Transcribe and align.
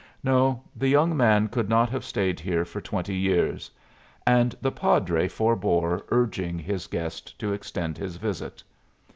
No, 0.23 0.63
the 0.75 0.87
young 0.87 1.15
man 1.15 1.47
could 1.47 1.69
not 1.69 1.91
have 1.91 2.03
stayed 2.03 2.39
here 2.39 2.65
for 2.65 2.81
twenty 2.81 3.13
years! 3.15 3.69
And 4.25 4.55
the 4.59 4.71
padre 4.71 5.27
forbore 5.27 6.01
urging 6.09 6.57
his 6.57 6.87
guest 6.87 7.37
to 7.37 7.53
extend 7.53 7.99
his 7.99 8.15
visit. 8.15 8.63